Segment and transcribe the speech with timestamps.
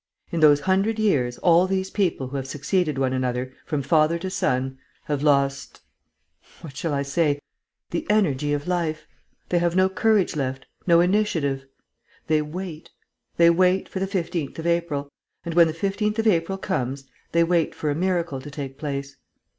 [0.31, 4.31] In those hundred years, all these people who have succeeded one another, from father to
[4.31, 5.81] son, have lost
[6.61, 7.39] what shall I say?
[7.91, 9.05] the energy of life.
[9.49, 11.65] They have no courage left, no initiative.
[12.25, 12.89] They wait.
[13.37, 15.07] They wait for the 15th of April;
[15.45, 19.17] and, when the 15th of April comes, they wait for a miracle to take place.